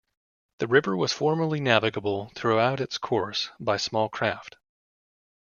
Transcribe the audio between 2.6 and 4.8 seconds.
its course by small craft.